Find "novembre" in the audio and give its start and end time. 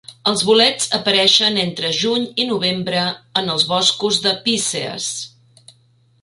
2.53-3.03